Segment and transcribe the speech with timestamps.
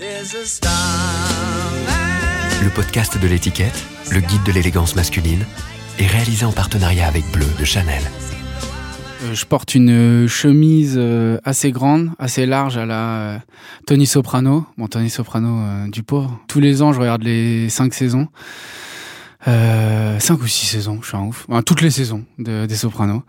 [0.00, 0.06] Le
[2.72, 5.44] podcast de l'étiquette, le guide de l'élégance masculine,
[5.98, 8.00] est réalisé en partenariat avec Bleu de Chanel.
[9.24, 13.38] Euh, je porte une chemise euh, assez grande, assez large à la euh,
[13.88, 14.64] Tony Soprano.
[14.76, 16.38] Bon, Tony Soprano du pauvre.
[16.46, 18.28] Tous les ans, je regarde les cinq saisons.
[19.48, 21.44] Euh, cinq ou six saisons, je suis un ouf.
[21.48, 23.22] Enfin, toutes les saisons de, des Sopranos.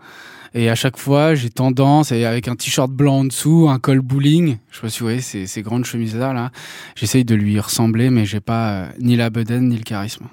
[0.52, 4.58] Et à chaque fois, j'ai tendance, avec un t-shirt blanc en dessous, un col bowling,
[4.70, 6.50] je sais pas si vous voyez ces, grandes chemises-là, là,
[6.96, 10.26] j'essaye de lui ressembler, mais j'ai pas ni la bedaine ni le charisme.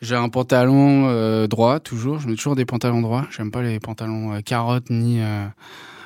[0.00, 2.20] J'ai un pantalon euh, droit, toujours.
[2.20, 3.26] Je mets toujours des pantalons droits.
[3.30, 5.46] J'aime pas les pantalons euh, carottes ni euh,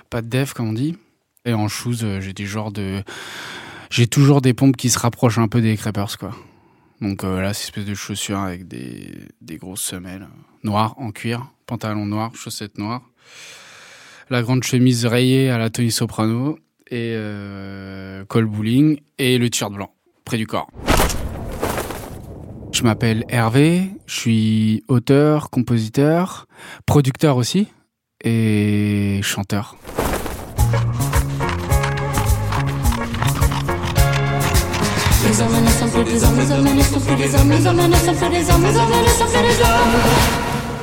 [0.09, 0.97] pas de def, comme on dit.
[1.45, 3.03] Et en shoes, j'ai des genres de.
[3.91, 6.35] J'ai toujours des pompes qui se rapprochent un peu des crepers, quoi.
[7.03, 9.11] Donc là, c'est espèce de chaussures avec des,
[9.41, 10.29] des grosses semelles
[10.63, 13.03] noires en cuir, pantalon noir, chaussettes noires.
[14.31, 16.59] La grande chemise rayée à la Tony Soprano
[16.91, 17.17] et
[18.29, 19.93] col bowling et le t-shirt blanc
[20.25, 20.69] près du corps.
[22.73, 26.47] Je m'appelle Hervé, je suis auteur, compositeur,
[26.87, 27.69] producteur aussi
[28.25, 29.77] et chanteur.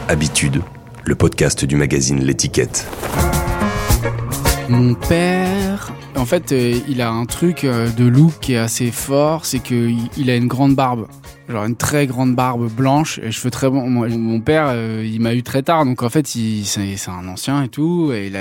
[0.08, 0.62] Habitude,
[1.10, 2.88] le podcast du magazine L'étiquette.
[4.70, 8.92] Mon père, en fait, euh, il a un truc euh, de look qui est assez
[8.92, 11.08] fort, c'est qu'il a une grande barbe
[11.48, 13.90] genre une très grande barbe blanche et cheveux très bons.
[13.90, 17.70] Mon, père, euh, il m'a eu très tard, donc en fait, c'est un ancien et
[17.70, 18.12] tout.
[18.14, 18.32] Et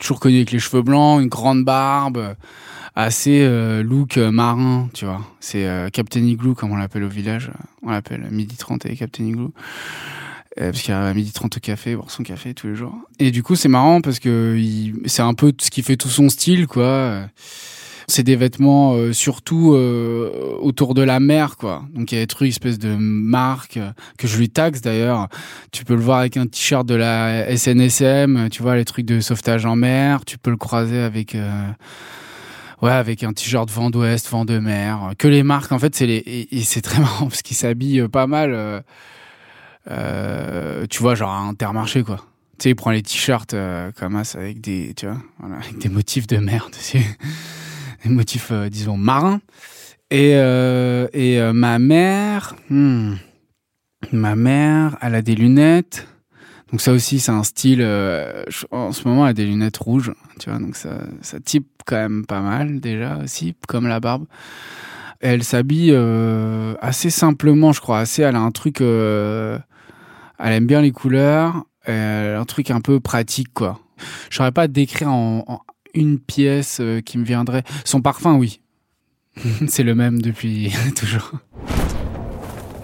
[0.00, 2.34] toujours connu avec les cheveux blancs, une grande barbe,
[2.96, 3.46] assez
[3.82, 5.20] look marin, tu vois.
[5.40, 7.50] C'est Captain Igloo, comme on l'appelle au village.
[7.82, 9.52] On l'appelle Midi 30 et Captain Igloo.
[10.56, 12.94] Parce qu'il y a midi 30 au café, boire son café tous les jours.
[13.18, 14.58] Et du coup, c'est marrant parce que
[15.06, 17.26] c'est un peu ce qui fait tout son style, quoi.
[18.08, 21.84] C'est des vêtements euh, surtout euh, autour de la mer, quoi.
[21.94, 25.28] Donc il y a des trucs, espèce de marque euh, que je lui taxe d'ailleurs.
[25.70, 29.20] Tu peux le voir avec un t-shirt de la SNSM, tu vois les trucs de
[29.20, 30.24] sauvetage en mer.
[30.24, 31.36] Tu peux le croiser avec
[32.82, 35.12] ouais avec un t-shirt vent d'ouest, vent de mer.
[35.18, 38.26] Que les marques, en fait, c'est les et, c'est très marrant parce qu'ils s'habillent pas
[38.26, 38.82] mal.
[39.86, 42.24] Tu vois, genre à Intermarché, quoi.
[42.58, 43.54] Tu sais, il prend les t-shirts
[43.98, 47.04] comme ça avec des, tu vois, avec des motifs de mer dessus
[48.04, 49.40] des motifs, euh, disons, marins.
[50.10, 53.14] Et, euh, et euh, ma mère, hmm,
[54.12, 56.06] ma mère, elle a des lunettes.
[56.70, 57.82] Donc ça aussi, c'est un style.
[58.70, 60.58] en ce moment, elle a des lunettes rouges, tu vois.
[60.58, 64.26] Donc ça, ça type quand même pas mal déjà aussi, comme la barbe.
[65.22, 65.96] Elle s'habille
[66.80, 68.00] assez simplement, je crois.
[68.00, 68.80] Assez, elle a un truc.
[68.80, 69.62] elle
[70.38, 71.64] aime bien les couleurs.
[71.84, 73.80] Elle a un truc un peu pratique, quoi.
[74.30, 75.60] Je saurais pas décrire en, en
[75.94, 77.64] une pièce euh, qui me viendrait.
[77.84, 78.60] Son parfum, oui.
[79.68, 81.32] C'est le même depuis toujours.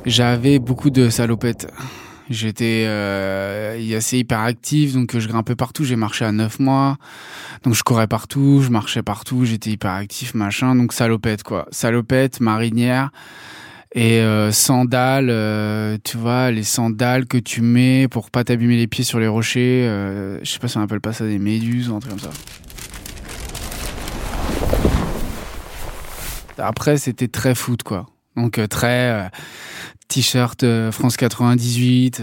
[0.07, 1.71] J'avais beaucoup de salopettes.
[2.31, 5.85] J'étais euh, assez hyperactif, donc je grimpais partout.
[5.85, 6.97] J'ai marché à 9 mois,
[7.65, 10.75] donc je courais partout, je marchais partout, j'étais hyperactif, machin.
[10.75, 13.11] Donc salopette quoi, salopette, marinière
[13.95, 15.31] et euh, sandales.
[15.31, 19.29] Euh, tu vois, les sandales que tu mets pour pas t'abîmer les pieds sur les
[19.29, 19.85] rochers.
[20.43, 22.31] je sais pas si on appelle pas ça des méduses ou un truc comme ça.
[26.59, 28.07] Après, c'était très foot, quoi.
[28.37, 29.29] Donc, euh, très euh,
[30.09, 32.23] t-shirt euh, France 98,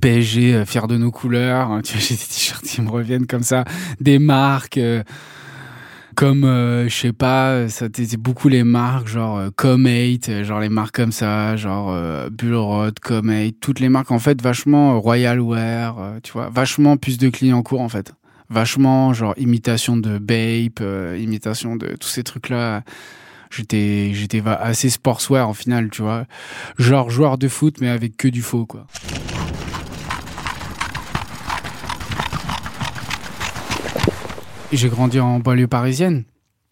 [0.00, 1.80] PSG, fier de nos couleurs.
[1.84, 3.64] Tu vois, j'ai des t-shirts qui me reviennent comme ça.
[4.00, 4.80] Des marques
[6.14, 6.44] comme
[6.88, 11.12] je sais pas ça c'était beaucoup les marques genre euh, Comate genre les marques comme
[11.12, 16.48] ça genre euh, Bullrod Comate toutes les marques en fait vachement Royal Wear tu vois
[16.48, 18.14] vachement plus de clients court en fait
[18.48, 20.82] vachement genre imitation de Bape
[21.18, 22.82] imitation de tous ces trucs là
[23.50, 26.26] J'étais, j'étais assez sportswear en final, tu vois.
[26.78, 28.86] Genre joueur de foot, mais avec que du faux, quoi.
[34.72, 36.24] J'ai grandi en banlieue parisienne,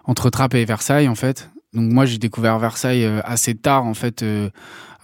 [0.04, 1.50] entre Trappes et Versailles, en fait.
[1.74, 4.48] Donc moi, j'ai découvert Versailles euh, assez tard, en fait, euh,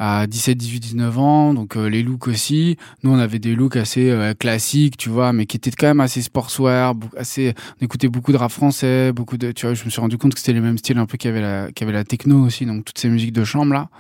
[0.03, 2.79] à 17, 18, 19 ans, donc euh, les looks aussi.
[3.03, 6.01] Nous, on avait des looks assez euh, classiques, tu vois, mais qui étaient quand même
[6.01, 7.53] assez sportswear, assez.
[7.81, 9.53] On écoutait beaucoup de rap français, beaucoup de.
[9.53, 11.29] Tu vois, je me suis rendu compte que c'était les mêmes styles un peu qu'il
[11.29, 13.91] y avait la, qu'il la techno aussi, donc toutes ces musiques de chambre là.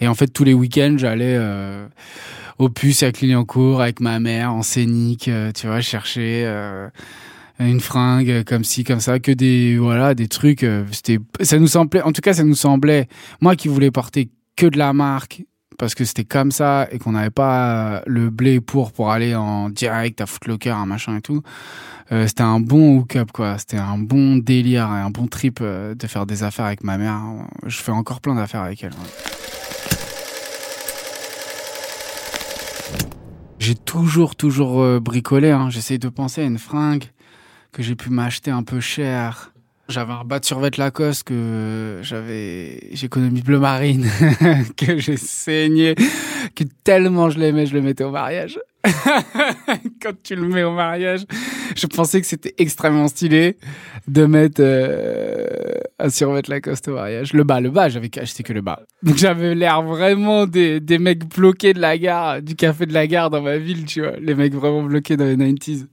[0.00, 1.86] Et en fait, tous les week-ends, j'allais euh,
[2.58, 6.46] au puce à Clignancourt avec ma mère en scénique, tu vois, chercher
[7.58, 12.02] une fringue comme ci comme ça que des voilà des trucs c'était ça nous semblait
[12.02, 13.08] en tout cas ça nous semblait
[13.40, 15.44] moi qui voulais porter que de la marque,
[15.78, 19.70] parce que c'était comme ça et qu'on n'avait pas le blé pour pour aller en
[19.70, 21.42] direct à Footlocker, un machin et tout.
[22.10, 23.56] Euh, c'était un bon hook-up quoi.
[23.58, 27.20] C'était un bon délire un bon trip euh, de faire des affaires avec ma mère.
[27.66, 28.90] Je fais encore plein d'affaires avec elle.
[33.60, 35.52] J'ai toujours, toujours euh, bricolé.
[35.52, 35.70] Hein.
[35.70, 37.04] J'essaye de penser à une fringue
[37.72, 39.52] que j'ai pu m'acheter un peu cher.
[39.88, 44.06] J'avais un bas de survêt Lacoste que j'avais, j'ai économisé bleu marine,
[44.76, 45.94] que j'ai saigné,
[46.54, 48.58] que tellement je l'aimais, je le mettais au mariage.
[50.02, 51.24] Quand tu le mets au mariage,
[51.74, 53.56] je pensais que c'était extrêmement stylé
[54.06, 55.46] de mettre euh,
[55.98, 57.32] un survêt Lacoste au mariage.
[57.32, 58.82] Le bas, le bas, j'avais acheté que le bas.
[59.02, 63.30] Donc j'avais l'air vraiment des mecs bloqués de la gare, du café de la gare
[63.30, 64.16] dans ma ville, tu vois.
[64.20, 65.86] Les mecs vraiment bloqués dans les 90s.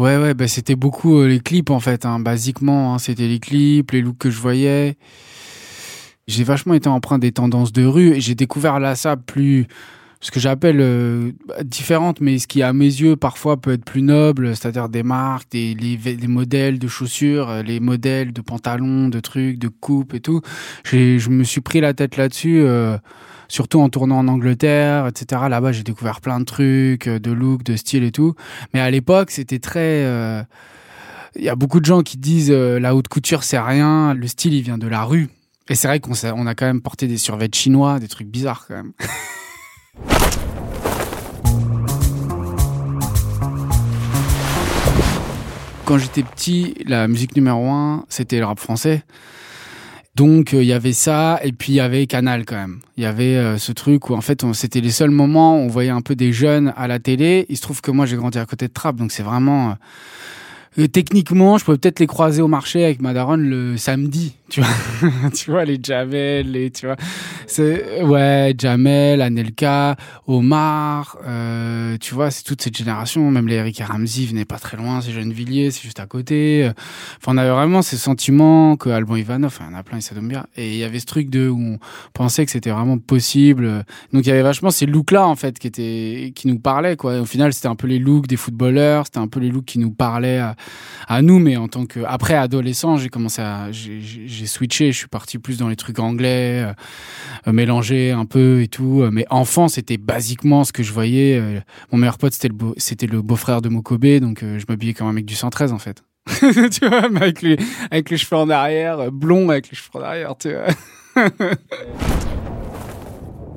[0.00, 2.94] Ouais, ouais, bah, c'était beaucoup euh, les clips en fait, hein, basiquement.
[2.94, 4.96] Hein, c'était les clips, les looks que je voyais.
[6.26, 9.66] J'ai vachement été empreint des tendances de rue et j'ai découvert là ça plus
[10.22, 11.32] ce que j'appelle euh,
[11.64, 15.50] différente, mais ce qui à mes yeux parfois peut être plus noble, c'est-à-dire des marques,
[15.50, 20.14] des les, les, modèles de chaussures, euh, les modèles de pantalons, de trucs, de coupes
[20.14, 20.40] et tout.
[20.84, 22.64] Je me suis pris la tête là-dessus.
[23.50, 25.42] Surtout en tournant en Angleterre, etc.
[25.50, 28.34] Là-bas, j'ai découvert plein de trucs, euh, de look, de style et tout.
[28.72, 30.04] Mais à l'époque, c'était très...
[30.04, 30.42] Euh,
[31.36, 34.14] il y a beaucoup de gens qui disent euh, la haute couture, c'est rien.
[34.14, 35.28] Le style, il vient de la rue.
[35.68, 38.66] Et c'est vrai qu'on on a quand même porté des survêtements chinois, des trucs bizarres
[38.66, 38.92] quand même.
[45.84, 49.02] Quand j'étais petit, la musique numéro un, c'était le rap français.
[50.16, 52.80] Donc euh, il y avait ça et puis il y avait Canal quand même.
[52.96, 55.68] Il y avait euh, ce truc où en fait c'était les seuls moments où on
[55.68, 57.46] voyait un peu des jeunes à la télé.
[57.48, 59.76] Il se trouve que moi j'ai grandi à côté de Trappes donc c'est vraiment
[60.78, 64.70] euh, techniquement, je pouvais peut-être les croiser au marché avec ma le samedi, tu vois.
[65.34, 66.94] tu vois, les Jamel, les, tu vois.
[67.48, 69.96] C'est, ouais, Jamel, Anelka,
[70.28, 73.30] Omar, euh, tu vois, c'est toute cette génération.
[73.32, 76.70] Même les Eric Ramsey venaient pas très loin, c'est Gennevilliers, c'est juste à côté.
[77.16, 80.02] Enfin, on avait vraiment ces sentiments que Alban Ivanov, il y en a plein, il
[80.02, 80.46] s'adonne bien.
[80.56, 81.78] Et il y avait ce truc de, où on
[82.14, 83.84] pensait que c'était vraiment possible.
[84.12, 87.20] Donc il y avait vachement ces looks-là, en fait, qui étaient, qui nous parlaient, quoi.
[87.20, 89.80] au final, c'était un peu les looks des footballeurs, c'était un peu les looks qui
[89.80, 90.54] nous parlaient à,
[91.08, 95.08] à nous, mais en tant que après adolescent, j'ai commencé à j'ai switché, je suis
[95.08, 96.72] parti plus dans les trucs anglais, euh,
[97.48, 99.04] euh, mélanger un peu et tout.
[99.10, 101.36] Mais enfant, c'était basiquement ce que je voyais.
[101.38, 101.60] Euh,
[101.90, 105.08] mon meilleur pote, c'était le beau, c'était le beau-frère de Mokobé, donc je m'habillais comme
[105.08, 106.02] un mec du 113 en fait.
[106.38, 107.56] tu vois, avec les
[107.90, 111.28] avec les cheveux en arrière, blond avec les cheveux en arrière, tu vois.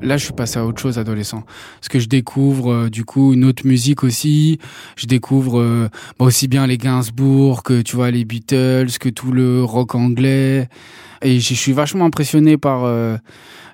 [0.03, 1.44] là, je suis passé à autre chose adolescent.
[1.79, 4.59] Parce que je découvre euh, du coup une autre musique aussi.
[4.95, 5.89] Je découvre euh,
[6.19, 10.69] bah, aussi bien les Gainsbourg que tu vois les Beatles, que tout le rock anglais.
[11.23, 13.17] Et je suis vachement impressionné par euh,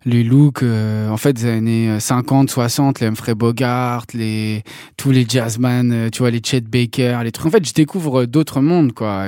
[0.05, 4.63] les looks, euh, en fait, des années 50, 60, les Humphrey Bogart, les,
[4.97, 7.47] tous les jazzman, euh, tu vois, les Chet Baker, les trucs.
[7.47, 9.27] En fait, je découvre d'autres mondes, quoi.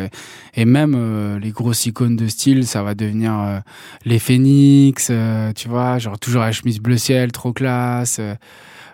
[0.56, 3.62] Et, même euh, les grosses icônes de style, ça va devenir
[4.06, 5.12] les Phoenix,
[5.56, 8.22] tu vois, genre toujours la chemise bleu ciel, trop classe.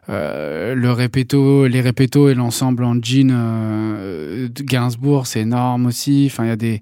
[0.08, 6.30] le répéto, les répétos et l'ensemble en jean de Gainsbourg, c'est énorme aussi.
[6.32, 6.82] Enfin, il y a des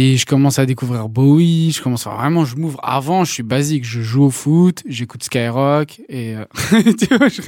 [0.00, 2.78] et je commence à découvrir Bowie, je commence à vraiment, je m'ouvre.
[2.84, 7.42] Avant, je suis basique, je joue au foot, j'écoute Skyrock et euh, je,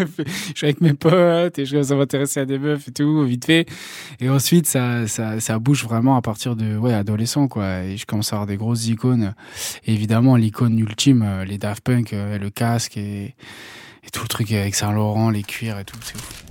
[0.57, 3.45] suis avec mes potes et je commence à m'intéresser à des meufs et tout, vite
[3.45, 3.67] fait.
[4.19, 7.85] Et ensuite, ça, ça, ça bouge vraiment à partir de, ouais, adolescent, quoi.
[7.85, 9.33] Et je commence à avoir des grosses icônes.
[9.87, 13.37] Évidemment, l'icône ultime, euh, les Daft Punk, euh, le casque et,
[14.13, 16.50] tout le truc avec Saint-Laurent, les cuirs et tout, c'est.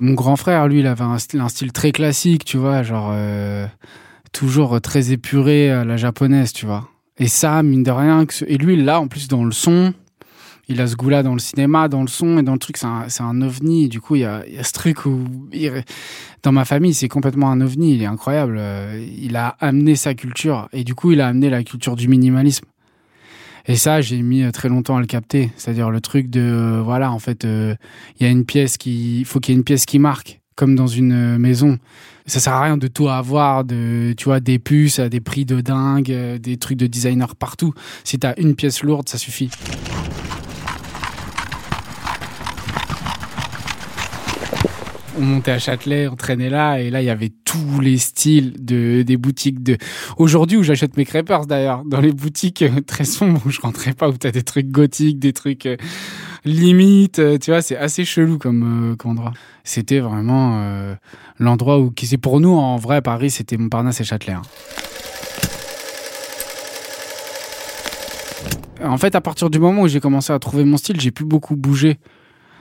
[0.00, 3.66] Mon grand frère, lui, il avait un style, très classique, tu vois, genre euh,
[4.32, 6.88] toujours très épuré à la japonaise, tu vois.
[7.18, 9.92] Et ça, mine de rien, que et lui, là, en plus, dans le son,
[10.68, 12.86] il a ce goût-là dans le cinéma, dans le son et dans le truc, c'est
[12.86, 13.88] un, un, ovni.
[13.88, 15.26] du coup, il y a, y a, ce truc où,
[16.44, 17.94] dans ma famille, c'est complètement un ovni.
[17.94, 18.60] Il est incroyable.
[19.16, 22.66] Il a amené sa culture et du coup, il a amené la culture du minimalisme.
[23.66, 25.50] Et ça, j'ai mis euh, très longtemps à le capter.
[25.56, 27.74] C'est-à-dire le truc de, euh, voilà, en fait, euh,
[28.18, 30.74] il y a une pièce qui, faut qu'il y ait une pièce qui marque, comme
[30.74, 31.78] dans une maison.
[32.26, 35.44] Ça sert à rien de tout avoir, de, tu vois, des puces à des prix
[35.44, 37.72] de dingue, des trucs de designer partout.
[38.04, 39.50] Si t'as une pièce lourde, ça suffit.
[45.18, 48.54] On montait à Châtelet, on traînait là, et là, il y avait tous les styles
[48.64, 49.76] de, des boutiques de,
[50.16, 53.92] aujourd'hui, où j'achète mes crêpeurs d'ailleurs, dans les boutiques euh, très sombres où je rentrais
[53.92, 55.76] pas, où t'as des trucs gothiques, des trucs, euh,
[56.44, 59.32] limite, euh, tu vois, c'est assez chelou comme, endroit.
[59.64, 60.96] C'était vraiment
[61.38, 64.34] l'endroit où, qui c'est pour nous, en vrai, Paris, c'était Montparnasse et Châtelet.
[64.34, 64.42] hein.
[68.82, 71.24] En fait, à partir du moment où j'ai commencé à trouver mon style, j'ai plus
[71.24, 71.98] beaucoup bougé.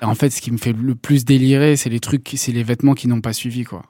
[0.02, 2.94] En fait, ce qui me fait le plus délirer, c'est les trucs, c'est les vêtements
[2.94, 3.84] qui n'ont pas suivi, quoi.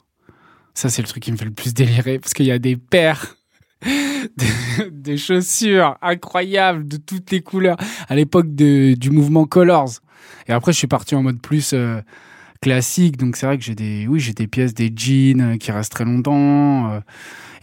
[0.74, 2.78] Ça, c'est le truc qui me fait le plus délirer, parce qu'il y a des
[2.78, 3.36] paires
[3.86, 10.00] de, de chaussures incroyables de toutes les couleurs à l'époque du mouvement Colors.
[10.48, 12.02] Et après, je suis parti en mode plus euh,
[12.62, 15.72] classique, donc c'est vrai que j'ai des, oui, j'ai des pièces, des jeans euh, qui
[15.72, 16.92] restent très longtemps.
[16.92, 17.00] euh,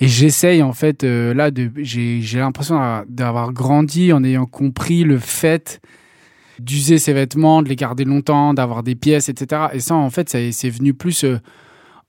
[0.00, 5.80] et j'essaye en fait là, j'ai, l'impression d'avoir grandi en ayant compris le fait
[6.58, 9.66] d'user ses vêtements, de les garder longtemps, d'avoir des pièces, etc.
[9.72, 11.38] Et ça, en fait, c'est venu plus euh,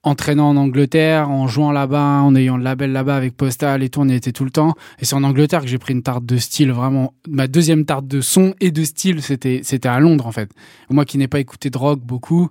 [0.05, 4.01] entraînant en Angleterre, en jouant là-bas, en ayant le label là-bas avec Postal et tout,
[4.01, 4.75] on y était tout le temps.
[4.99, 7.13] Et c'est en Angleterre que j'ai pris une tarte de style, vraiment.
[7.27, 10.51] Ma deuxième tarte de son et de style, c'était, c'était à Londres, en fait.
[10.89, 12.49] Moi qui n'ai pas écouté de rock beaucoup,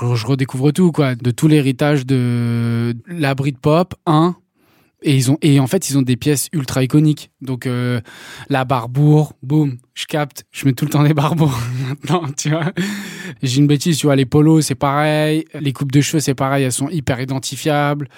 [0.00, 1.14] je je redécouvre tout, quoi.
[1.14, 4.36] De tout l'héritage de la Britpop, un.
[5.04, 7.30] Et ils ont, et en fait, ils ont des pièces ultra iconiques.
[7.40, 8.00] Donc, euh,
[8.48, 11.58] la Barbour, boum, je capte, je mets tout le temps des Barbours
[11.88, 12.72] maintenant, tu vois.
[13.42, 15.44] J'ai une bêtise, tu vois, les polos, c'est pareil.
[15.60, 18.08] Les coupes de cheveux, c'est pareil, elles sont hyper identifiables.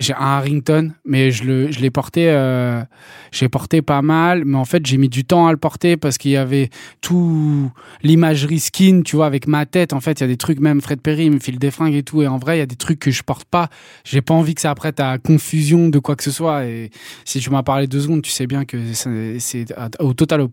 [0.00, 2.82] J'ai un Harrington, mais je le, je l'ai porté, euh,
[3.30, 6.18] j'ai porté pas mal, mais en fait, j'ai mis du temps à le porter parce
[6.18, 6.70] qu'il y avait
[7.00, 7.70] tout
[8.02, 9.92] l'imagerie skin, tu vois, avec ma tête.
[9.92, 11.94] En fait, il y a des trucs, même Fred Perry, il me file des fringues
[11.94, 12.20] et tout.
[12.22, 13.68] Et en vrai, il y a des trucs que je porte pas.
[14.04, 16.64] J'ai pas envie que ça prête à confusion de quoi que ce soit.
[16.66, 16.90] Et
[17.24, 20.48] si tu m'as parlé deux secondes, tu sais bien que c'est- au total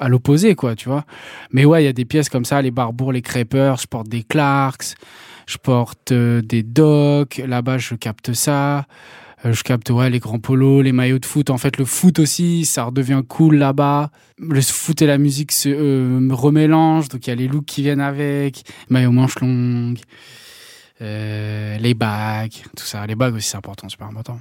[0.00, 0.17] à l'opposé,
[0.56, 1.04] quoi, tu vois.
[1.52, 4.08] Mais ouais, il y a des pièces comme ça, les barbours, les crêpeurs, je porte
[4.08, 4.94] des Clarks,
[5.46, 8.86] je porte euh, des docks, là-bas je capte ça.
[9.44, 11.50] Euh, je capte ouais les grands polos, les maillots de foot.
[11.50, 14.10] En fait, le foot aussi, ça redevient cool là-bas.
[14.38, 17.82] Le foot et la musique se euh, remélangent, donc il y a les looks qui
[17.82, 19.98] viennent avec, maillots manches longues,
[21.00, 23.06] euh, les bagues, tout ça.
[23.06, 24.38] Les bagues aussi, c'est important, super important.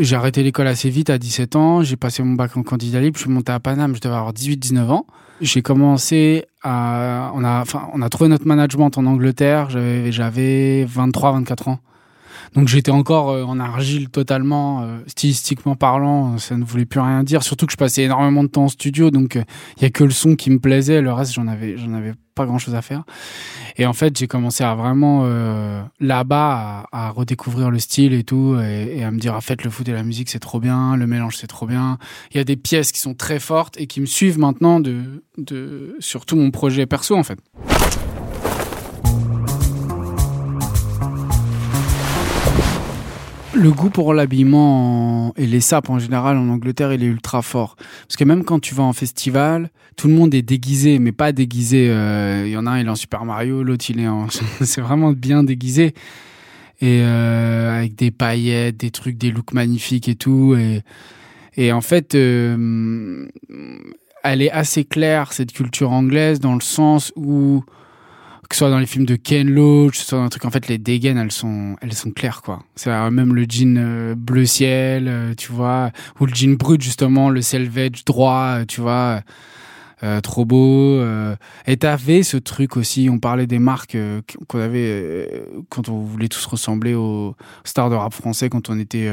[0.00, 1.82] J'ai arrêté l'école assez vite à 17 ans.
[1.82, 3.16] J'ai passé mon bac en candidat libre.
[3.16, 3.96] Je suis monté à Paname.
[3.96, 5.06] Je devais avoir 18-19 ans.
[5.40, 9.70] J'ai commencé à, on a, enfin, on a trouvé notre management en Angleterre.
[9.70, 11.78] J'avais, j'avais 23-24 ans.
[12.54, 17.22] Donc j'étais encore euh, en argile totalement, euh, stylistiquement parlant, ça ne voulait plus rien
[17.22, 17.42] dire.
[17.42, 19.34] Surtout que je passais énormément de temps en studio, donc
[19.76, 21.02] il y a que le son qui me plaisait.
[21.02, 23.02] Le reste, j'en avais, j'en avais pas grand chose à faire.
[23.76, 28.56] Et en fait, j'ai commencé à vraiment euh, là-bas à, redécouvrir le style et tout,
[28.60, 31.06] et, à me dire en fait le foot et la musique c'est trop bien, le
[31.06, 31.98] mélange c'est trop bien.
[32.32, 35.22] Il y a des pièces qui sont très fortes et qui me suivent maintenant de,
[35.36, 37.38] de sur tout mon projet perso en fait.
[43.54, 47.42] Le goût pour l'habillement en- et les sapes en général en Angleterre, il est ultra
[47.42, 47.76] fort.
[48.06, 51.32] Parce que même quand tu vas en festival, tout le monde est déguisé, mais pas
[51.32, 51.88] déguisé.
[51.90, 54.28] euh, Il y en a un, il est en Super Mario, l'autre, il est en.
[54.60, 55.94] C'est vraiment bien déguisé.
[56.80, 60.54] Et euh, avec des paillettes, des trucs, des looks magnifiques et tout.
[60.56, 60.82] Et,
[61.56, 63.26] et en fait, euh,
[64.22, 67.64] elle est assez claire, cette culture anglaise, dans le sens où
[68.48, 70.46] que ce soit dans les films de Ken Loach, que ce soit dans un truc,
[70.46, 72.62] en fait, les dégaines, elles sont, elles sont claires, quoi.
[72.76, 76.80] C'est euh, même le jean euh, bleu ciel, euh, tu vois, ou le jean brut,
[76.80, 79.20] justement, le selvage droit, tu vois,
[80.02, 80.94] euh, trop beau.
[80.94, 81.36] euh.
[81.66, 83.98] Et t'avais ce truc aussi, on parlait des marques
[84.46, 85.28] qu'on avait
[85.68, 89.10] quand on voulait tous ressembler aux stars de rap français quand on était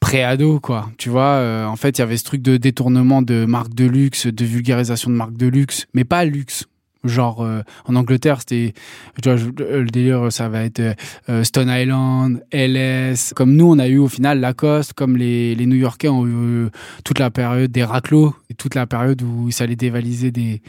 [0.00, 0.90] pré-ado, quoi.
[0.98, 4.26] Tu vois, en fait, il y avait ce truc de détournement de marques de luxe,
[4.26, 6.66] de vulgarisation de marques de luxe, mais pas luxe.
[7.04, 8.74] Genre euh, en Angleterre, c'était
[9.20, 10.96] tu vois, le délire, ça va être
[11.28, 13.32] euh, Stone Island, LS.
[13.34, 16.70] Comme nous, on a eu au final Lacoste, comme les, les New-Yorkais ont eu euh,
[17.04, 20.62] toute la période des raclos et toute la période où il s'allait dévaliser des,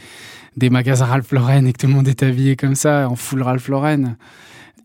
[0.57, 3.43] des magasins Ralph Lauren et que tout le monde est habillé comme ça, en full
[3.43, 4.15] Ralph Lauren.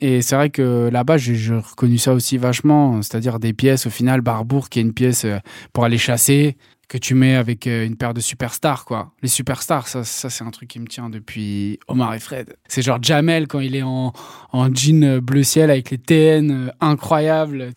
[0.01, 3.91] Et c'est vrai que là-bas, j'ai j'ai reconnu ça aussi vachement, c'est-à-dire des pièces au
[3.91, 5.39] final, Barbour, qui est une pièce euh,
[5.73, 6.57] pour aller chasser,
[6.89, 9.13] que tu mets avec euh, une paire de superstars, quoi.
[9.23, 12.57] Les superstars, ça, ça c'est un truc qui me tient depuis Omar et Fred.
[12.67, 14.13] C'est genre Jamel quand il est en,
[14.53, 17.73] en jean euh, bleu ciel avec les TN euh, incroyables.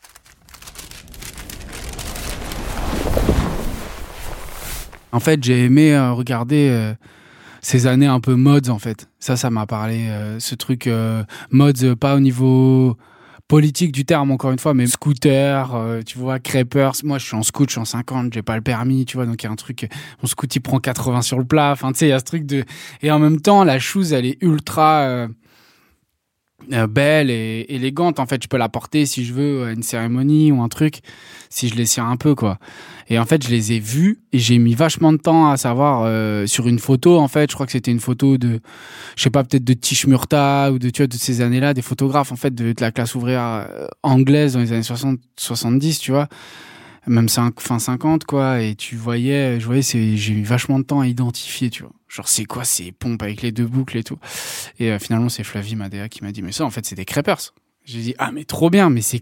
[5.12, 6.94] En fait, j'ai aimé regarder
[7.62, 9.10] ces années un peu mods, en fait.
[9.20, 10.08] Ça, ça m'a parlé.
[10.40, 10.90] ce truc
[11.50, 12.96] mods, pas au niveau
[13.52, 16.94] politique du terme, encore une fois, mais scooter, euh, tu vois, crêpeurs.
[17.04, 19.26] Moi, je suis en scoot, je suis en 50, j'ai pas le permis, tu vois,
[19.26, 19.90] donc il y a un truc,
[20.24, 21.72] mon scoot, il prend 80 sur le plat.
[21.74, 22.64] Enfin, tu sais, il y a ce truc de...
[23.02, 25.02] Et en même temps, la chose, elle est ultra...
[25.02, 25.28] euh,
[26.90, 28.20] belle et élégante.
[28.20, 31.00] En fait, je peux la porter si je veux à une cérémonie ou un truc,
[31.50, 32.58] si je les sers un peu, quoi.
[33.10, 36.04] Et en fait, je les ai vus et j'ai mis vachement de temps à savoir
[36.06, 37.20] euh, sur une photo.
[37.20, 38.62] En fait, je crois que c'était une photo de,
[39.18, 41.82] je sais pas, peut-être de Tish Murta ou de tu vois de ces années-là, des
[41.82, 46.00] photographes en fait de, de la classe ouvrière euh, anglaise dans les années 60, 70,
[46.00, 46.30] tu vois
[47.08, 51.08] même fin 50 quoi et tu voyais je voyais j'ai eu vachement de temps à
[51.08, 51.92] identifier tu vois.
[52.08, 54.18] Genre c'est quoi ces pompes avec les deux boucles et tout.
[54.80, 57.06] Et euh, finalement c'est Flavie Madea qui m'a dit mais ça en fait c'est des
[57.06, 57.54] crêpers
[57.86, 59.22] j'ai dit ah mais trop bien mais c'est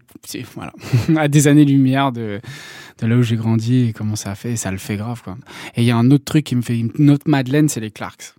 [0.54, 0.74] voilà.
[1.18, 2.42] À des années lumière de
[3.00, 5.38] de là où j'ai grandi et comment ça a fait ça le fait grave quoi.
[5.76, 7.92] Et il y a un autre truc qui me fait une autre Madeleine c'est les
[7.92, 8.34] Clarks.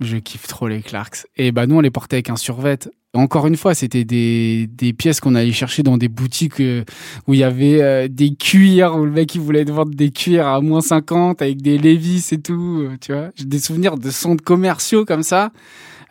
[0.00, 1.26] Je kiffe trop les Clarks.
[1.36, 2.78] Et bah nous on les portait avec un survêt.
[3.14, 6.84] Encore une fois, c'était des, des pièces qu'on allait chercher dans des boutiques euh,
[7.26, 10.46] où il y avait euh, des cuirs, où le mec il voulait vendre des cuirs
[10.46, 13.30] à moins 50 avec des Levis et tout, euh, tu vois.
[13.34, 15.52] J'ai des souvenirs de centres commerciaux comme ça,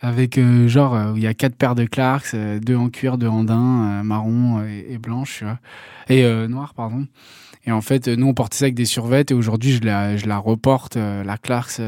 [0.00, 3.44] avec genre où il y a quatre paires de Clarks, deux en cuir, deux en
[3.44, 5.58] daim, marron et, et, blanche, tu vois.
[6.08, 7.06] Et noir, pardon.
[7.64, 10.26] Et en fait, nous on portait ça avec des survêtes et aujourd'hui je la, je
[10.26, 11.80] la reporte, la Clarks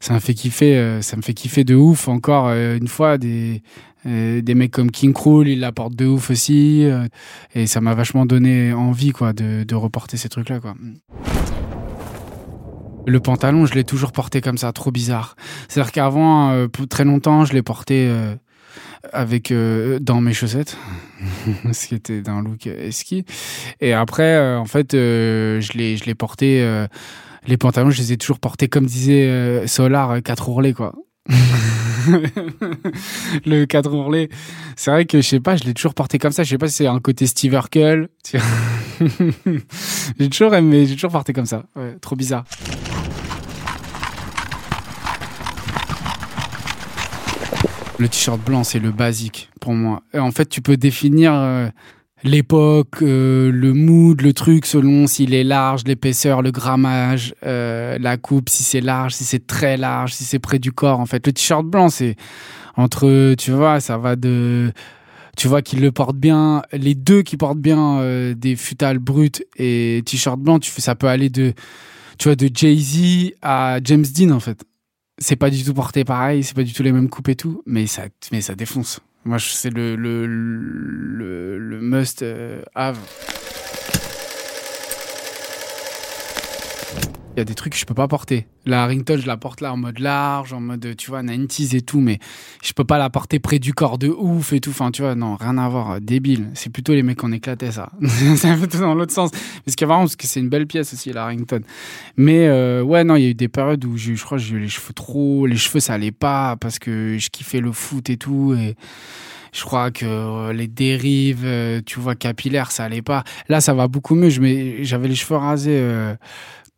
[0.00, 2.08] ça me fait kiffer, ça me fait kiffer de ouf.
[2.08, 3.62] Encore une fois, des
[4.06, 6.86] euh, des mecs comme King Krul, ils l'apportent de ouf aussi,
[7.54, 10.74] et ça m'a vachement donné envie quoi de, de reporter ces trucs là quoi.
[13.04, 15.34] Le pantalon, je l'ai toujours porté comme ça, trop bizarre.
[15.68, 18.08] C'est-à-dire qu'avant, pour très longtemps, je l'ai porté
[19.12, 19.52] avec
[20.00, 20.76] dans mes chaussettes,
[21.72, 23.24] ce qui était d'un look ski.
[23.80, 26.86] Et après, en fait, je l'ai je l'ai porté
[27.46, 30.94] les pantalons, je les ai toujours portés comme disait euh, Solar, 4 euh, ourlets, quoi.
[33.46, 34.28] le 4 ourlets.
[34.76, 36.42] C'est vrai que je sais pas, je l'ai toujours porté comme ça.
[36.42, 38.08] Je sais pas si c'est un côté Steve Urkel.
[40.18, 41.64] j'ai toujours aimé, j'ai toujours porté comme ça.
[41.76, 42.44] Ouais, trop bizarre.
[47.98, 50.02] Le t-shirt blanc, c'est le basique pour moi.
[50.14, 51.68] En fait, tu peux définir euh,
[52.24, 58.16] l'époque, euh, le mood, le truc selon s'il est large, l'épaisseur, le grammage, euh, la
[58.16, 61.00] coupe, si c'est large, si c'est très large, si c'est près du corps.
[61.00, 62.16] En fait, le t-shirt blanc, c'est
[62.76, 64.72] entre, tu vois, ça va de,
[65.36, 69.44] tu vois qu'il le porte bien, les deux qui portent bien euh, des futales brutes
[69.56, 71.52] et t-shirt blanc, tu ça peut aller de,
[72.18, 74.62] tu vois, de Jay Z à James Dean en fait.
[75.18, 77.62] C'est pas du tout porté pareil, c'est pas du tout les mêmes coupes et tout,
[77.66, 79.00] mais ça, mais ça défonce.
[79.24, 82.98] Moi, c'est le, le, le, le, must euh, have.
[87.34, 88.46] Il y a des trucs que je peux pas porter.
[88.66, 91.80] La Harrington, je la porte là en mode large, en mode, tu vois, 90s et
[91.80, 92.18] tout, mais
[92.62, 94.70] je peux pas la porter près du corps de ouf et tout.
[94.70, 96.50] Enfin, tu vois, non, rien à voir, débile.
[96.52, 97.90] C'est plutôt les mecs qui en éclataient, ça.
[98.36, 99.30] c'est un peu dans l'autre sens.
[99.64, 101.62] Parce que vraiment, parce que c'est une belle pièce aussi, la Harrington.
[102.18, 104.56] Mais, euh, ouais, non, il y a eu des périodes où je crois que j'ai
[104.56, 108.10] eu les cheveux trop, les cheveux, ça allait pas parce que je kiffais le foot
[108.10, 108.54] et tout.
[108.54, 108.76] Et,
[109.52, 113.22] je crois que euh, les dérives, euh, tu vois, capillaires, ça allait pas.
[113.48, 114.30] Là, ça va beaucoup mieux.
[114.30, 116.14] J'avais les cheveux rasés euh,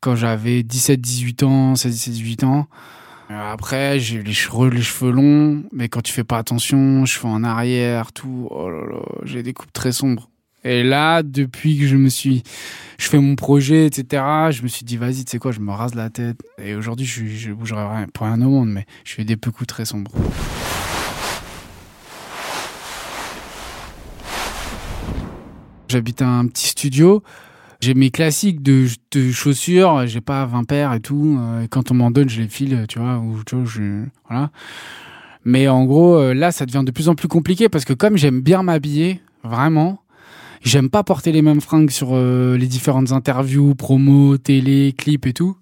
[0.04, 2.66] quand j'avais 17, 18 ans, 16, 17, 18 ans.
[3.30, 7.42] Après, j'ai les cheveux, les cheveux longs, mais quand tu fais pas attention, cheveux en
[7.42, 10.28] arrière, tout, oh là là, j'ai des coupes très sombres.
[10.62, 12.42] Et là, depuis que je me suis,
[12.98, 15.72] je fais mon projet, etc., je me suis dit, vas-y, tu sais quoi, je me
[15.72, 16.36] rase la tête.
[16.62, 19.50] Et aujourd'hui, je, je bougerai rien, pour rien au monde, mais je fais des peu
[19.50, 20.12] coups très sombres.
[25.88, 27.22] J'habite un petit studio.
[27.84, 28.86] J'ai mes classiques de,
[29.30, 30.06] chaussures.
[30.06, 31.38] J'ai pas 20 paires et tout.
[31.38, 33.18] Euh, quand on m'en donne, je les file, tu vois.
[33.18, 34.50] Ou, tu vois je, voilà.
[35.44, 38.16] Mais en gros, euh, là, ça devient de plus en plus compliqué parce que comme
[38.16, 40.00] j'aime bien m'habiller, vraiment,
[40.62, 45.34] j'aime pas porter les mêmes fringues sur euh, les différentes interviews, promos, télé, clips et
[45.34, 45.54] tout.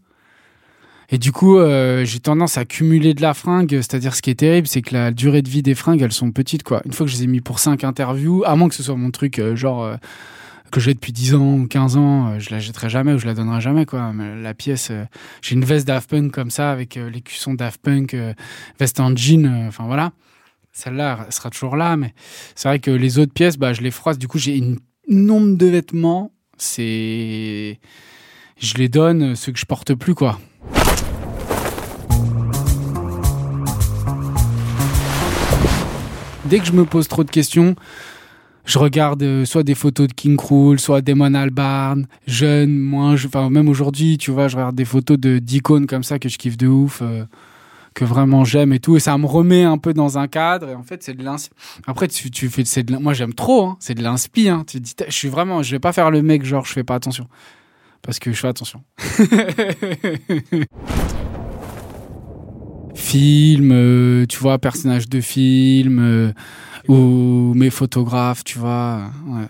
[1.10, 3.68] Et du coup, j'ai tendance à cumuler de la fringue.
[3.68, 6.30] C'est-à-dire, ce qui est terrible, c'est que la durée de vie des fringues, elles sont
[6.30, 6.80] petites, quoi.
[6.86, 8.96] Une fois que je les ai mis pour 5 interviews, à moins que ce soit
[8.96, 9.98] mon truc, genre,
[10.72, 13.34] que j'ai depuis 10 ans ou 15 ans, je la jetterai jamais ou je la
[13.34, 14.12] donnerai jamais, quoi.
[14.42, 14.90] La pièce,
[15.42, 18.16] j'ai une veste Daft Punk comme ça, avec les cuissons Daft Punk,
[18.80, 20.12] veste en jean, enfin voilà.
[20.72, 22.14] Celle-là, elle sera toujours là, mais
[22.54, 24.18] c'est vrai que les autres pièces, bah, je les froisse.
[24.18, 27.78] Du coup, j'ai une nombre de vêtements, c'est.
[28.56, 30.38] Je les donne, ceux que je porte plus, quoi.
[36.52, 37.76] dès que je me pose trop de questions,
[38.64, 43.50] je regarde euh, soit des photos de King Krul, soit Damon Albarn, jeune, moins, enfin
[43.50, 46.56] même aujourd'hui, tu vois, je regarde des photos de d'icônes comme ça que je kiffe
[46.56, 47.24] de ouf, euh,
[47.94, 50.68] que vraiment j'aime et tout, et ça me remet un peu dans un cadre.
[50.68, 51.54] Et en fait, c'est de l'inspi.
[51.86, 54.48] Après, tu, fais, c'est de, moi j'aime trop, hein, c'est de l'inspi.
[54.48, 54.64] Hein.
[54.66, 56.94] Tu dis, je suis vraiment, je vais pas faire le mec genre je fais pas
[56.94, 57.26] attention,
[58.02, 58.82] parce que je fais attention.
[62.94, 66.32] film, euh, tu vois, personnage de film,
[66.88, 69.10] ou mes photographes, tu vois.
[69.26, 69.46] Ouais.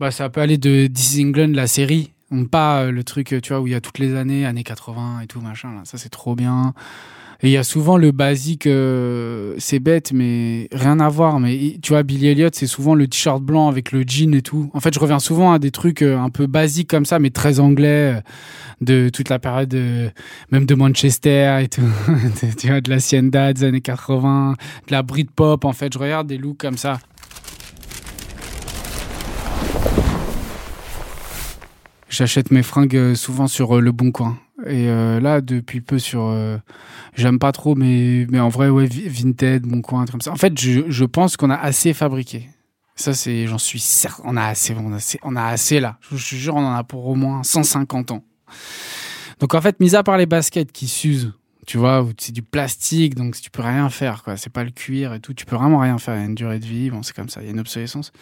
[0.00, 2.12] Bah, ça peut aller de This England, la série,
[2.50, 5.26] pas le truc, tu vois, où il y a toutes les années, années 80 et
[5.26, 5.82] tout, machin, là.
[5.84, 6.74] Ça, c'est trop bien.
[7.44, 11.40] Et il y a souvent le basique, euh, c'est bête, mais rien à voir.
[11.40, 14.70] Mais tu vois, Billy Elliot, c'est souvent le t-shirt blanc avec le jean et tout.
[14.74, 17.30] En fait, je reviens souvent à des trucs euh, un peu basiques comme ça, mais
[17.30, 18.20] très anglais, euh,
[18.80, 19.76] de toute la période,
[20.52, 21.82] même de Manchester et tout.
[22.58, 24.54] tu vois, de la Sienda des années 80,
[24.86, 25.64] de la Britpop.
[25.64, 26.98] En fait, je regarde des looks comme ça.
[32.12, 34.38] J'achète mes fringues souvent sur Le Bon Coin.
[34.66, 36.58] Et euh, là, depuis peu sur, euh,
[37.14, 40.30] j'aime pas trop, mais mais en vrai, ouais, Vinted, Bon Coin, comme ça.
[40.30, 42.50] En fait, je, je pense qu'on a assez fabriqué.
[42.96, 44.22] Ça, c'est, j'en suis certain.
[44.26, 45.96] On a assez, on a assez, on a assez là.
[46.02, 48.22] Je, je jure, on en a pour au moins 150 ans.
[49.40, 51.32] Donc en fait, mis à part les baskets qui s'usent,
[51.66, 54.36] tu vois, c'est du plastique, donc tu peux rien faire, quoi.
[54.36, 56.16] C'est pas le cuir et tout, tu peux vraiment rien faire.
[56.16, 57.60] Il y a une durée de vie, bon, c'est comme ça, il y a une
[57.60, 58.12] obsolescence.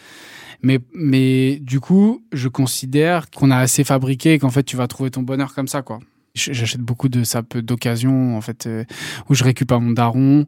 [0.61, 4.87] Mais, mais du coup, je considère qu'on a assez fabriqué et qu'en fait, tu vas
[4.87, 5.99] trouver ton bonheur comme ça, quoi.
[6.35, 8.85] J'achète beaucoup de sapes d'occasion, en fait, euh,
[9.27, 10.45] où je récupère mon daron.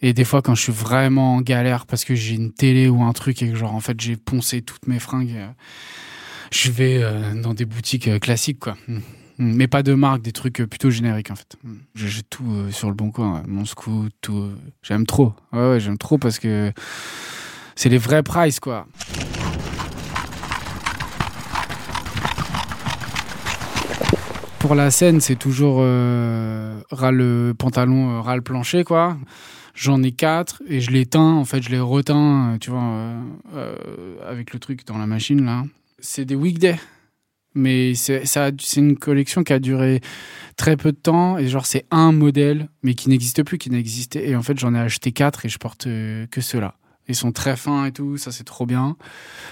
[0.00, 3.02] Et des fois, quand je suis vraiment en galère parce que j'ai une télé ou
[3.02, 5.48] un truc et que, genre, en fait, j'ai poncé toutes mes fringues, euh,
[6.52, 8.76] je vais euh, dans des boutiques classiques, quoi.
[9.38, 9.44] Mm.
[9.44, 9.54] Mm.
[9.54, 11.56] Mais pas de marque, des trucs plutôt génériques, en fait.
[11.62, 11.74] Mm.
[11.94, 14.50] J'ai tout sur le bon coin, mon scoot, tout.
[14.82, 15.34] J'aime trop.
[15.52, 16.72] Ouais, ouais, j'aime trop parce que
[17.76, 18.86] c'est les vrais prices, quoi.
[24.68, 29.16] pour la scène, c'est toujours euh, ras le pantalon, euh, ras le plancher, quoi.
[29.74, 31.36] J'en ai quatre et je les teins.
[31.36, 32.82] En fait, je les reteins, euh, tu vois,
[33.54, 33.74] euh,
[34.28, 35.64] avec le truc dans la machine là.
[36.00, 36.78] C'est des weekdays,
[37.58, 38.24] mais c'est
[38.76, 40.00] une collection qui a duré
[40.56, 44.28] très peu de temps et genre c'est un modèle, mais qui n'existe plus, qui n'existait.
[44.28, 46.74] Et en fait, j'en ai acheté quatre et je porte que ceux-là.
[47.08, 48.96] Ils sont très fins et tout, ça c'est trop bien.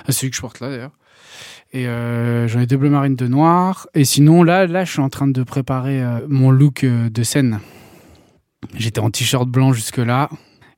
[0.08, 0.92] Celui que je porte là d'ailleurs.
[1.72, 3.88] Et euh, j'en ai deux bleu marine, de noir.
[3.94, 7.22] Et sinon, là, là, je suis en train de préparer euh, mon look euh, de
[7.22, 7.60] scène.
[8.74, 10.30] J'étais en t-shirt blanc jusque-là.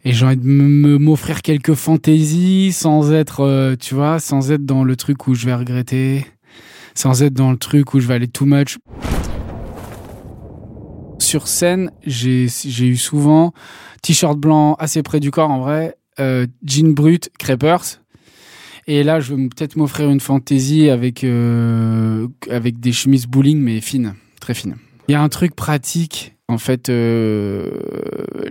[0.05, 4.95] Et j'ai envie de m'offrir quelques fantaisies sans être, tu vois, sans être dans le
[4.95, 6.25] truc où je vais regretter.
[6.98, 8.78] Sans être dans le truc où je vais aller too much.
[11.20, 12.48] Sur scène, j'ai
[12.80, 13.52] eu souvent
[14.02, 18.00] t-shirt blanc assez près du corps en vrai, jean brut, crepers
[18.88, 23.80] et là, je vais peut-être m'offrir une fantaisie avec, euh, avec des chemises bowling, mais
[23.80, 24.76] fines, très fines.
[25.06, 26.34] Il y a un truc pratique.
[26.50, 27.68] En fait, euh,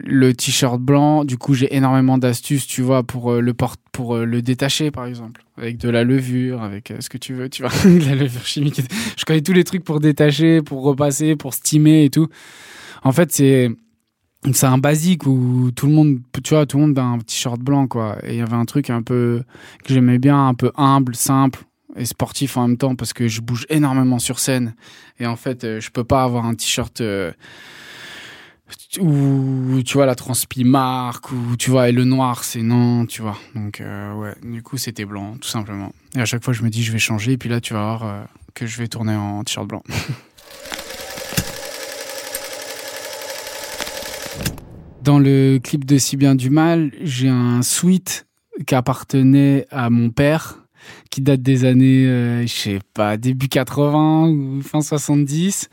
[0.04, 3.56] le t-shirt blanc, du coup, j'ai énormément d'astuces, tu vois, pour euh, le
[3.92, 7.64] pour le détacher, par exemple, avec de la levure, avec ce que tu veux, tu
[7.64, 8.82] vois, de la levure chimique.
[9.18, 12.28] Je connais tous les trucs pour détacher, pour repasser, pour steamer et tout.
[13.04, 13.72] En fait, c'est
[14.54, 17.60] c'est un basique où tout le monde, tu vois, tout le monde a un t-shirt
[17.60, 18.18] blanc, quoi.
[18.24, 19.42] Et il y avait un truc un peu
[19.84, 21.67] que j'aimais bien, un peu humble, simple
[21.98, 24.76] et sportif en même temps parce que je bouge énormément sur scène.
[25.20, 27.32] Et en fait, euh, je peux pas avoir un t-shirt euh,
[29.00, 33.22] où, tu vois, la transpi marque ou, tu vois, et le noir, c'est non, tu
[33.22, 33.38] vois.
[33.56, 35.92] Donc, euh, ouais, du coup, c'était blanc, tout simplement.
[36.16, 37.34] Et à chaque fois, je me dis, je vais changer.
[37.34, 39.84] Et puis là, tu vas voir que je vais tourner en t-shirt blanc.
[45.04, 48.28] Dans le clip de Si bien du mal, j'ai un suite
[48.66, 50.67] qui appartenait à mon père,
[51.10, 55.70] qui date des années, euh, je sais pas, début 80 ou fin 70.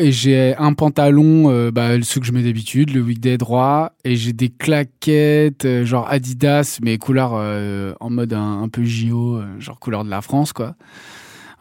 [0.00, 3.92] Et j'ai un pantalon, euh, bah, ce que je mets d'habitude, le weekday droit.
[4.04, 7.34] Et j'ai des claquettes, euh, genre Adidas, mais couleur
[8.00, 10.74] en mode un, un peu JO, genre couleur de la France, quoi.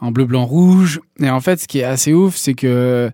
[0.01, 0.99] En bleu, blanc, rouge.
[1.19, 3.11] Et en fait, ce qui est assez ouf, c'est que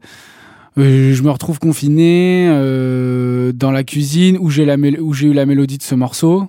[0.80, 5.84] euh, je me retrouve confiné euh, dans la cuisine où j'ai eu la mélodie de
[5.84, 6.47] ce morceau.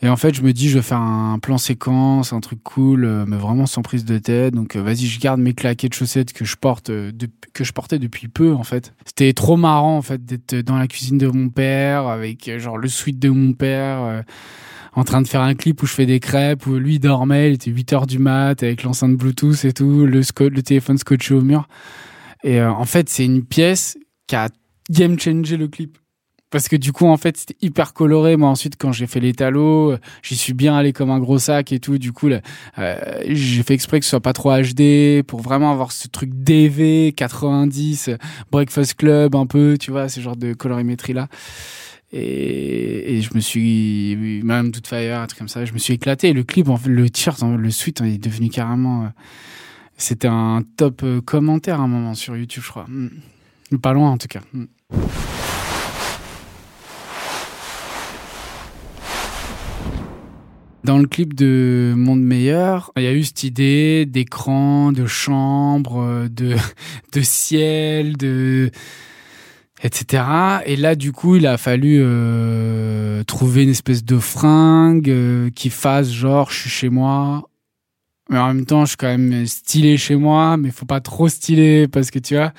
[0.00, 3.04] Et en fait, je me dis, je vais faire un plan séquence, un truc cool,
[3.04, 4.54] euh, mais vraiment sans prise de tête.
[4.54, 6.90] Donc, vas-y, je garde mes claquettes chaussettes que je porte,
[7.52, 8.94] que je portais depuis peu, en fait.
[9.04, 12.88] C'était trop marrant, en fait, d'être dans la cuisine de mon père, avec genre le
[12.88, 14.22] suite de mon père,
[14.98, 17.54] en train de faire un clip où je fais des crêpes, où lui dormait, il
[17.54, 21.40] était 8 heures du mat, avec l'enceinte Bluetooth et tout, le, le téléphone scotché au
[21.40, 21.68] mur.
[22.44, 24.48] Et euh, en fait, c'est une pièce qui a
[24.90, 25.98] game changé le clip.
[26.50, 28.36] Parce que du coup, en fait, c'était hyper coloré.
[28.36, 31.38] Moi, ensuite, quand j'ai fait les talos, euh, j'y suis bien allé comme un gros
[31.38, 31.98] sac et tout.
[31.98, 35.92] Du coup, euh, j'ai fait exprès que ce soit pas trop HD pour vraiment avoir
[35.92, 38.10] ce truc DV 90,
[38.50, 41.28] Breakfast Club un peu, tu vois, ce genre de colorimétrie là.
[42.10, 46.32] Et, je me suis, même toute fire, un truc comme ça, je me suis éclaté.
[46.32, 49.10] Le clip, le t-shirt, le suite, est devenu carrément
[49.98, 52.86] c'était un top euh, commentaire à un moment sur YouTube, je crois.
[52.88, 53.10] Hmm.
[53.82, 54.40] Pas loin en tout cas.
[60.84, 66.28] Dans le clip de Monde Meilleur, il y a eu cette idée d'écran, de chambre,
[66.28, 66.56] de,
[67.12, 68.70] de ciel, de
[69.82, 70.24] etc.
[70.66, 75.70] Et là, du coup, il a fallu euh, trouver une espèce de fringue euh, qui
[75.70, 77.48] fasse genre, je suis chez moi.
[78.30, 81.28] Mais en même temps, je suis quand même stylé chez moi, mais faut pas trop
[81.28, 82.52] stylé parce que tu vois.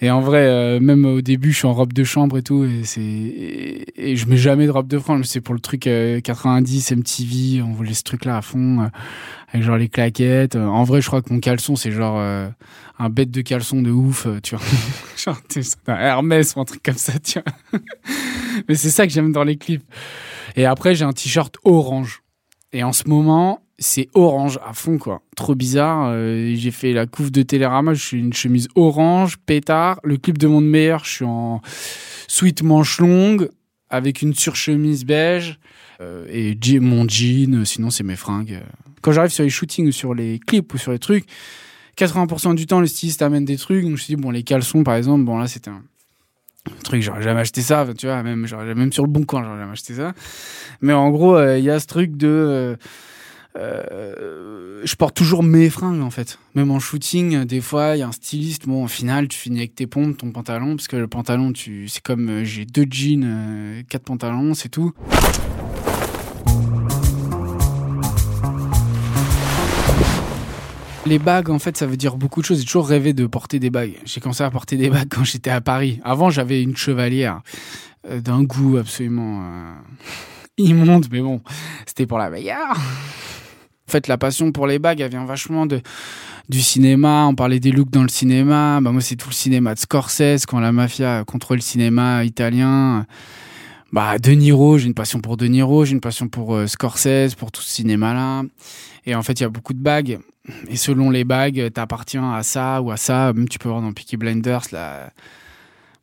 [0.00, 2.64] Et en vrai, euh, même au début, je suis en robe de chambre et tout,
[2.64, 5.24] et c'est et, je mets jamais de robe de chambre.
[5.24, 8.88] C'est pour le truc 90 MTV, on voulait ce truc-là à fond,
[9.52, 10.56] avec genre les claquettes.
[10.56, 12.20] En vrai, je crois que mon caleçon, c'est genre
[13.02, 14.64] un bête de caleçon de ouf, euh, tu vois.
[15.16, 15.40] Genre,
[15.88, 17.80] un Hermès ou un truc comme ça, tu vois.
[18.68, 19.84] Mais c'est ça que j'aime dans les clips.
[20.56, 22.22] Et après, j'ai un t-shirt orange.
[22.72, 25.22] Et en ce moment, c'est orange à fond, quoi.
[25.36, 26.10] Trop bizarre.
[26.12, 30.00] Euh, j'ai fait la couve de Télérama, je suis une chemise orange, pétard.
[30.04, 31.60] Le clip de Monde Meilleur, je suis en
[32.28, 33.50] sweat manche longue,
[33.90, 35.58] avec une surchemise beige.
[36.00, 38.60] Euh, et mon jean, sinon c'est mes fringues.
[39.02, 41.26] Quand j'arrive sur les shootings ou sur les clips ou sur les trucs,
[41.98, 43.82] 80% du temps, le styliste amène des trucs.
[43.82, 45.82] Donc, je me suis dit, bon, les caleçons, par exemple, bon, là, c'était un
[46.84, 49.94] truc, j'aurais jamais acheté ça, tu vois, même, sur le bon coin, j'aurais jamais acheté
[49.94, 50.12] ça.
[50.80, 52.78] Mais en gros, euh, il y a ce truc de,
[53.56, 56.38] euh, euh, je porte toujours mes fringues, en fait.
[56.54, 59.58] Même en shooting, des fois, il y a un styliste, bon, au final, tu finis
[59.58, 63.84] avec tes pompes, ton pantalon, parce que le pantalon, tu, c'est comme, j'ai deux jeans,
[63.88, 64.92] quatre pantalons, c'est tout.
[71.04, 72.60] Les bagues, en fait, ça veut dire beaucoup de choses.
[72.60, 73.94] J'ai toujours rêvé de porter des bagues.
[74.04, 76.00] J'ai commencé à porter des bagues quand j'étais à Paris.
[76.04, 77.42] Avant, j'avais une chevalière
[78.08, 79.74] euh, d'un goût absolument euh,
[80.58, 81.40] immonde, mais bon,
[81.86, 82.78] c'était pour la meilleure.
[83.92, 85.82] Fait, la passion pour les bagues, elle vient vachement de
[86.48, 87.26] du cinéma.
[87.26, 88.80] On parlait des looks dans le cinéma.
[88.80, 93.04] Bah, moi, c'est tout le cinéma de Scorsese quand la mafia contrôle le cinéma italien.
[93.92, 97.34] Bah, De Niro, j'ai une passion pour De Niro, j'ai une passion pour euh, Scorsese,
[97.36, 98.44] pour tout ce cinéma-là.
[99.04, 100.18] Et en fait, il y a beaucoup de bagues.
[100.68, 103.34] Et selon les bagues, t'appartiens à ça ou à ça.
[103.50, 105.10] Tu peux voir dans Peaky Blinders la,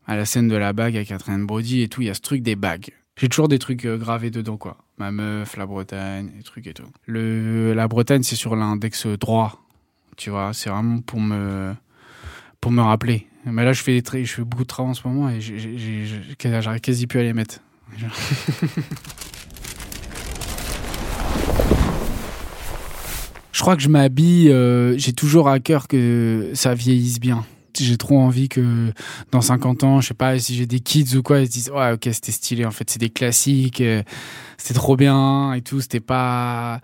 [0.05, 2.21] à la scène de la bague avec Catherine Brody et tout, il y a ce
[2.21, 2.91] truc des bagues.
[3.19, 4.77] J'ai toujours des trucs euh, gravés dedans, quoi.
[4.97, 6.87] Ma meuf, la Bretagne, des trucs et tout.
[7.05, 9.61] Le, la Bretagne, c'est sur l'index droit.
[10.15, 11.73] Tu vois, c'est vraiment pour me,
[12.61, 13.27] pour me rappeler.
[13.45, 16.81] Mais là, je fais, des je fais beaucoup de travail en ce moment et j'arrive
[16.81, 17.59] quasi plus à les mettre.
[23.51, 27.45] Je crois que je m'habille, euh, j'ai toujours à cœur que ça vieillisse bien.
[27.85, 28.91] J'ai trop envie que
[29.31, 31.71] dans 50 ans, je sais pas si j'ai des kids ou quoi, ils se disent
[31.71, 34.03] ouais ok c'était stylé en fait c'est des classiques, euh,
[34.57, 36.81] c'était trop bien et tout, c'était pas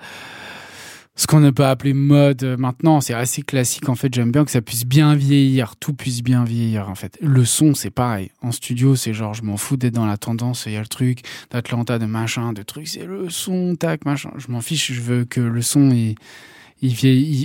[1.18, 4.14] ce qu'on ne peut appeler mode maintenant, c'est assez classique en fait.
[4.14, 7.18] J'aime bien que ça puisse bien vieillir, tout puisse bien vieillir en fait.
[7.22, 8.32] Le son, c'est pareil.
[8.42, 10.66] En studio, c'est genre, je m'en fous d'être dans la tendance.
[10.66, 12.90] Il y a le truc d'Atlanta, de machin, de trucs.
[12.90, 14.32] C'est le son, tac, machin.
[14.38, 14.92] Je m'en fiche.
[14.92, 16.16] Je veux que le son, il,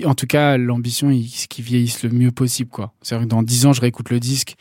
[0.05, 2.93] en tout cas, l'ambition, c'est qu'il vieillisse le mieux possible, quoi.
[3.03, 4.57] C'est-à-dire que dans dix ans, je réécoute le disque,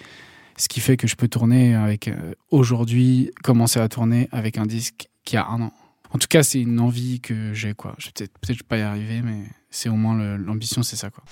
[0.57, 4.65] ce qui fait que je peux tourner avec, euh, aujourd'hui, commencer à tourner avec un
[4.65, 5.73] disque qui a un an.
[6.11, 7.95] En tout cas, c'est une envie que j'ai, quoi.
[7.97, 11.23] Je vais peut-être, peut-être pas y arriver, mais c'est au moins l'ambition, c'est ça, quoi.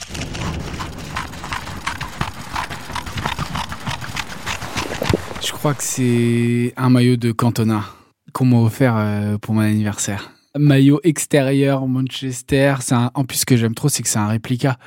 [5.42, 7.86] Je crois que c'est un maillot de Cantona
[8.34, 12.76] qu'on m'a offert euh, pour mon anniversaire maillot extérieur Manchester.
[12.82, 14.78] C'est en plus, ce que j'aime trop, c'est que c'est un réplica.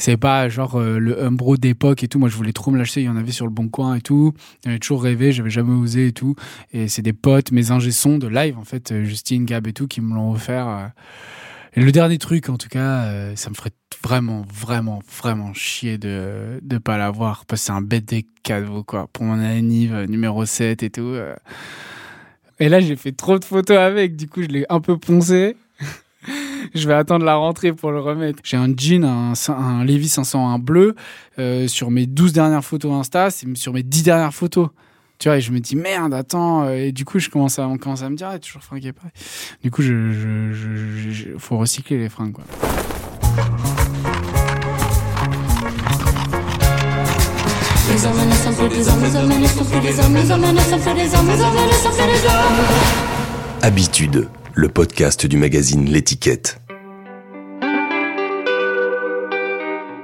[0.00, 2.18] C'est pas genre euh, le Umbro d'époque et tout.
[2.18, 3.02] Moi, je voulais trop me l'acheter.
[3.02, 4.32] Il y en avait sur le bon coin et tout.
[4.64, 6.36] J'avais toujours rêvé, j'avais jamais osé et tout.
[6.72, 9.74] Et c'est des potes, mes ingé sons de live, en fait, euh, Justine, Gab et
[9.74, 10.68] tout, qui me l'ont offert.
[10.68, 10.86] Euh.
[11.74, 13.70] Et le dernier truc, en tout cas, ça me ferait
[14.02, 18.82] vraiment, vraiment, vraiment chier de de pas l'avoir parce que c'est un bête des cadeaux,
[18.82, 19.06] quoi.
[19.12, 21.14] Pour mon anniv numéro 7 et tout.
[22.60, 25.56] Et là, j'ai fait trop de photos avec, du coup, je l'ai un peu poncé.
[26.74, 28.40] je vais attendre la rentrée pour le remettre.
[28.44, 30.94] J'ai un jean, un, un Levi 501 bleu.
[31.38, 34.68] Euh, sur mes 12 dernières photos Insta, c'est sur mes 10 dernières photos.
[35.18, 36.64] Tu vois, et je me dis merde, attends.
[36.64, 38.92] Euh, et du coup, je commence à, on commence à me dire, ah, toujours fringué
[38.92, 39.12] pareil.
[39.62, 42.44] Du coup, je, faut recycler les fringues, quoi.
[53.60, 56.62] Habitude, le podcast du magazine L'étiquette.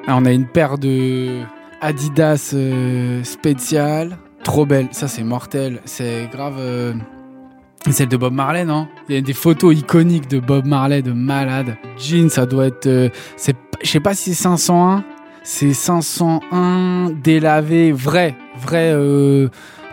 [0.09, 1.43] on a une paire de
[1.81, 4.89] Adidas euh, spéciales, trop belle.
[4.93, 5.81] Ça, c'est mortel.
[5.87, 6.57] C'est grave.
[6.59, 6.93] Euh,
[7.91, 8.89] celle de Bob Marley, non?
[9.09, 11.79] Il y a des photos iconiques de Bob Marley de malade.
[11.97, 12.87] Jean, ça doit être.
[12.87, 15.03] Euh, c'est, je sais pas si c'est 501
[15.47, 18.93] c'est 501 délavé vrai, vrai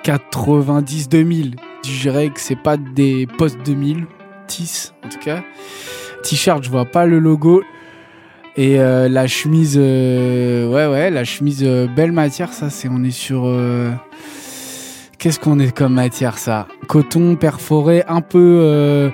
[0.03, 1.55] 90 2000.
[1.85, 4.05] Je dirais que c'est pas des post 2000.
[4.47, 5.43] Tisse, en tout cas.
[6.23, 7.63] T-shirt, je vois pas le logo.
[8.57, 13.03] Et euh, la chemise, euh, ouais, ouais, la chemise, euh, belle matière, ça, c'est, on
[13.03, 13.47] est sur.
[15.19, 16.67] Qu'est-ce qu'on est comme matière, ça?
[16.87, 19.11] Coton perforé, un peu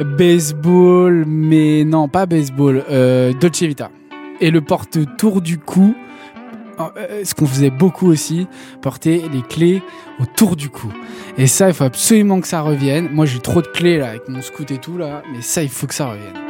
[0.00, 2.84] baseball, mais non, pas baseball,
[3.40, 3.90] Dolce Vita.
[4.40, 5.94] Et le porte-tour du cou,
[7.24, 8.46] ce qu'on faisait beaucoup aussi,
[8.82, 9.82] porter les clés
[10.20, 10.92] autour du cou.
[11.36, 13.08] Et ça, il faut absolument que ça revienne.
[13.10, 15.68] Moi, j'ai trop de clés là avec mon scout et tout là, mais ça, il
[15.68, 16.47] faut que ça revienne.